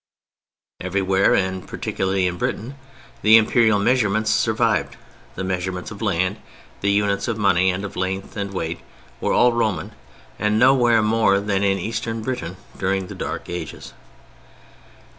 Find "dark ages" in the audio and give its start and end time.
13.15-13.93